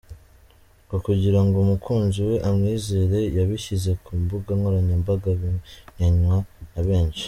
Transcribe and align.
Ngo 0.85 0.97
kugira 1.05 1.39
ngo 1.43 1.55
umukunzi 1.65 2.19
we 2.29 2.35
amwizere 2.49 3.19
yabishyize 3.37 3.91
ku 4.03 4.11
mbuga 4.21 4.49
nkoranyambaga 4.57 5.29
bimenywa 5.39 6.37
na 6.71 6.81
benshi. 6.87 7.19